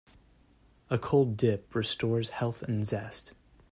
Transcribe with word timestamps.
A 0.89 0.97
cold 0.97 1.37
dip 1.37 1.75
restores 1.75 2.31
health 2.31 2.63
and 2.63 2.83
zest. 2.83 3.33